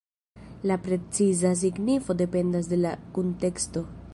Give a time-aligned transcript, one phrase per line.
[0.69, 3.89] La preciza signifo dependas de la kunteksto.